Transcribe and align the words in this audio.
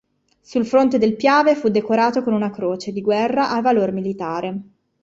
Sul 0.41 0.65
fronte 0.65 0.97
del 0.97 1.15
Piave 1.15 1.53
fu 1.53 1.67
decorato 1.69 2.23
con 2.23 2.33
una 2.33 2.49
Croce 2.49 2.91
di 2.91 3.01
guerra 3.01 3.51
al 3.51 3.61
valor 3.61 3.91
militare. 3.91 4.61